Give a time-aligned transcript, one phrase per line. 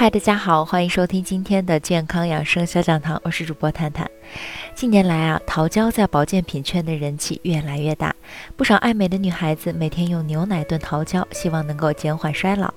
[0.00, 4.10] 嗨，大家好，欢迎收听今天的健康养生小讲堂，我是主播探探。
[4.74, 8.16] 近年来啊，桃胶在保健品圈的人气越来越大，
[8.56, 12.72] 不少爱美的女孩子每天用牛奶炖桃胶，希望能够减缓衰老。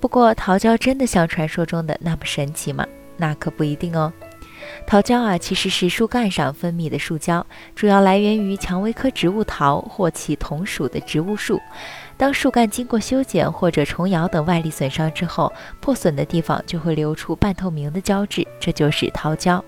[0.00, 2.86] 不过，桃胶真的像传说中的那么神奇吗？
[3.18, 4.10] 那可不一定哦。
[4.86, 11.60] 桃胶啊，其实是树干上分泌的树胶，主要来源于蔷薇科植物桃或其同属的植物树。
[12.16, 19.64] 当树干经过修剪或者虫咬等外力损伤之后，破损的地方就会流出半透明的胶质，这就是桃胶。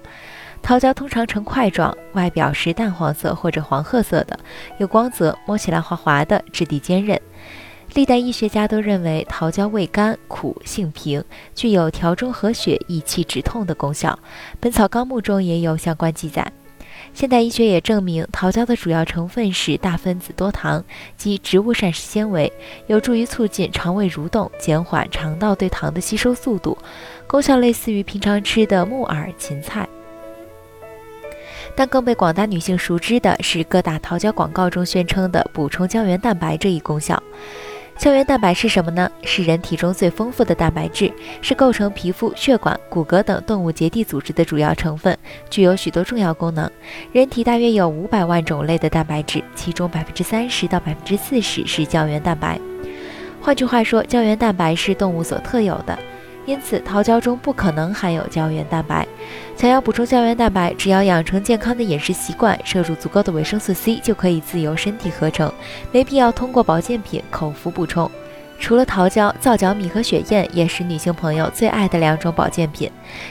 [0.62, 4.38] 桃胶通常呈块状，外表是淡黄色或者黄褐色的，
[4.78, 7.20] 有光泽，摸起来滑滑的，质地坚韧。
[7.96, 11.24] 历代医学家都认为桃胶味甘苦，性平，
[11.55, 14.19] 具有调中和血、益气止痛的功效。
[14.60, 16.53] 《本草纲目》中也有相关记载。
[17.14, 20.84] 现代医学也证明，桃胶的主要成分是大分子多糖
[21.16, 22.53] 及植物膳食纤维，
[22.86, 26.77] 有助于促进肠胃蠕动，减缓肠道对糖的吸收速度，
[27.27, 29.88] 功效类似于平常吃的木耳、芹菜。
[31.75, 37.22] 但更被广大女性熟知的是各大桃胶广告中宣称的补充胶原蛋白这一功效。
[37.98, 39.11] 胶原蛋白是什么呢？
[39.22, 45.16] 是人体中最丰富的蛋白质，是构成皮肤、血管、骨骼等动物结缔组织的主要成分，
[45.48, 46.70] 具有许多重要功能。
[47.11, 52.61] 人体大约有五百万种类的蛋白质，其中百分之三十到百分之四十是胶原蛋白。
[53.41, 55.98] 换句话说，胶原蛋白是动物所特有的。
[56.47, 59.06] 因此，桃胶中不可能含有胶原蛋白。
[59.56, 65.53] 想要补充胶原蛋白，只要养成健康的饮食习惯，摄入足够的维生素 C，就可以自由身体合成，
[65.92, 68.11] 没必要通过保健品口服补充。
[68.58, 72.91] 除了桃胶，皂角米和雪燕也是女性朋友最爱的两种保健品。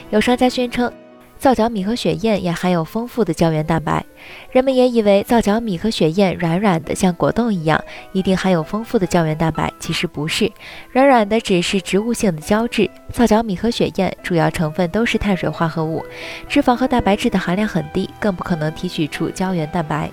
[0.09, 0.91] 有商家宣称。
[1.37, 4.03] 皂角米和雪燕也含有丰富的胶原蛋白，
[4.51, 7.79] 人们也以为皂角米和雪燕软软的像果冻一样，
[8.13, 9.71] 一定含有丰富的胶原蛋白。
[9.79, 10.51] 其实不是，
[10.91, 12.89] 软软的只是植物性的胶质。
[13.11, 16.03] 皂角米和雪燕主要成分都是碳水化合物，
[16.49, 20.09] 脂肪和蛋白质的含量很低，更不可能提取出胶原蛋白。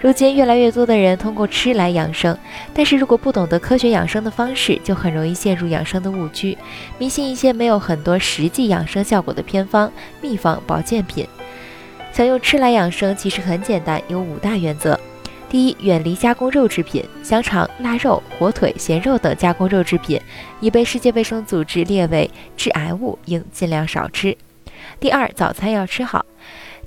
[0.00, 2.38] 如今，越来越多的人通过吃来养生，
[2.72, 6.56] 但是如果不懂得科学养生的方式，就很容易陷入养生的误区，
[6.98, 11.26] 迷信一些没有很多实际养生效果的偏方、秘方、保健品。
[12.12, 14.96] 想用吃来养生，其实很简单，有五大原则：
[15.48, 20.20] 第一，远离加工肉制品，香肠、腊肉、火腿、咸肉等加工肉制品
[20.60, 24.36] 已被世界卫生组织列为致癌物，应尽量少吃；
[25.00, 26.24] 第二，早餐要吃好。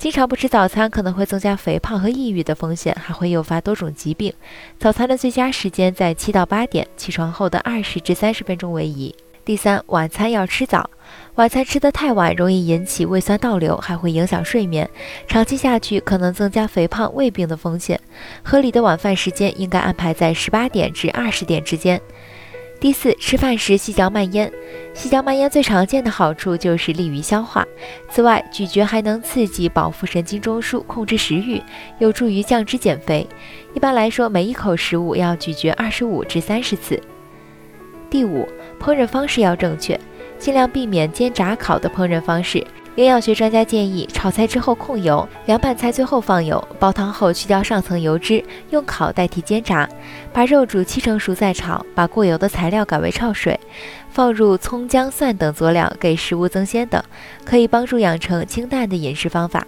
[0.01, 4.33] 经常不吃早餐可能会增加肥胖和抑郁的风险，还会诱发多种疾病。
[4.79, 9.15] 早餐的最佳时间在七到八点，起床后的二十至三十分钟为宜。
[9.45, 10.89] 第三，晚餐要吃早，
[11.35, 14.89] 晚餐吃得太晚容易引起胃酸倒流，还会影响睡眠，
[15.27, 18.01] 长期下去可能增加肥胖、胃病的风险。
[18.41, 22.01] 合理的晚饭时间应该安排在十八点至二十点之间。
[22.81, 24.51] 第四，吃饭时细嚼慢咽。
[24.95, 27.63] 细嚼慢咽最常见的好处就是利于消化。
[28.09, 31.61] 此外，咀嚼还能刺激饱腹神经中枢，控制食欲，
[31.99, 33.27] 有助于降脂减肥。
[33.75, 36.99] 一般来说，每一口食物要咀嚼二十五至三十次。
[38.09, 38.47] 第五，
[38.81, 39.97] 烹饪方式要正确，
[40.39, 42.65] 尽量避免煎炸烤的烹饪方式。
[42.95, 49.87] 营养学专家建议，炒菜之后控油，凉拌菜最后放油，煲汤后去掉上层油脂，用烤代替煎炸。
[50.33, 53.57] 把肉煮七成熟再炒，把过油的材料改为焯水，
[54.09, 57.01] 放入葱姜蒜等佐料，给食物增鲜等，
[57.45, 59.65] 可以帮助养成清淡的饮食方法。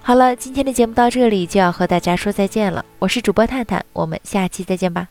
[0.00, 5.08] 好了，今天的节目到这里就要和大家说再见了，我是主播探探，我们下期再见吧。